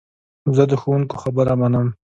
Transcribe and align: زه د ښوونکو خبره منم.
زه 0.55 0.63
د 0.69 0.73
ښوونکو 0.81 1.15
خبره 1.23 1.53
منم. 1.61 1.87